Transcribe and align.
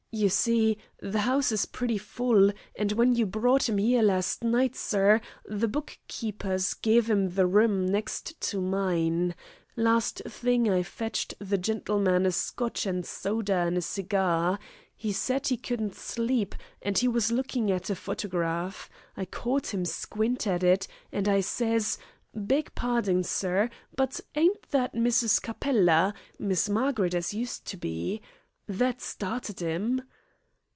You 0.13 0.27
see, 0.27 0.77
the 0.99 1.19
'ouse 1.19 1.53
is 1.53 1.65
pretty 1.65 1.97
full, 1.97 2.51
and 2.75 2.91
when 2.91 3.15
you 3.15 3.25
brought 3.25 3.69
'im 3.69 3.79
'ere 3.79 4.03
last 4.03 4.43
night, 4.43 4.75
sir, 4.75 5.21
the 5.45 5.69
bookkeeper 5.69 6.57
gev' 6.81 7.09
'im 7.09 7.29
the 7.35 7.47
room 7.47 7.85
next 7.85 8.37
to 8.49 8.59
mine. 8.59 9.33
Last 9.77 10.21
thing, 10.27 10.69
I 10.69 10.83
fetched 10.83 11.35
the 11.39 11.57
gentleman 11.57 12.25
a 12.25 12.33
Scotch 12.33 12.85
an' 12.85 13.03
soda 13.03 13.53
an' 13.53 13.77
a 13.77 13.81
cigar. 13.81 14.59
'E 15.01 15.13
said 15.13 15.49
'e 15.49 15.55
couldn't 15.55 15.95
sleep, 15.95 16.55
and 16.81 17.01
'e 17.01 17.07
was 17.07 17.31
lookin' 17.31 17.71
at 17.71 17.89
a 17.89 17.95
fotygraf. 17.95 18.89
I 19.15 19.23
caught 19.23 19.73
a 19.73 19.85
squint 19.85 20.45
at 20.45 20.61
it, 20.61 20.89
an' 21.13 21.29
I 21.29 21.39
sez, 21.39 21.97
'Beg 22.35 22.75
parding, 22.75 23.23
sir, 23.23 23.69
but 23.95 24.19
ain't 24.35 24.71
that 24.71 24.93
Mrs. 24.93 25.41
Capella 25.41 26.13
Miss 26.37 26.67
Margaret 26.67 27.13
as 27.15 27.33
used 27.33 27.63
to 27.67 27.77
be?' 27.77 28.21
That 28.67 29.01
started 29.01 29.61
'im." 29.61 30.03